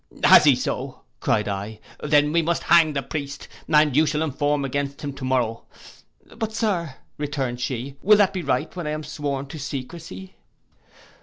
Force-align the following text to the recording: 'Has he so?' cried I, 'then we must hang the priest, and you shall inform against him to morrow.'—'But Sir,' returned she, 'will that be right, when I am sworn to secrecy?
'Has 0.23 0.45
he 0.45 0.55
so?' 0.55 1.01
cried 1.19 1.47
I, 1.47 1.79
'then 2.01 2.31
we 2.31 2.41
must 2.41 2.63
hang 2.63 2.93
the 2.93 3.03
priest, 3.03 3.47
and 3.67 3.95
you 3.95 4.07
shall 4.07 4.23
inform 4.23 4.65
against 4.65 5.01
him 5.03 5.13
to 5.13 5.23
morrow.'—'But 5.23 6.51
Sir,' 6.53 6.95
returned 7.19 7.61
she, 7.61 7.97
'will 8.01 8.17
that 8.17 8.33
be 8.33 8.41
right, 8.41 8.75
when 8.75 8.87
I 8.87 8.91
am 8.93 9.03
sworn 9.03 9.45
to 9.45 9.59
secrecy? 9.59 10.37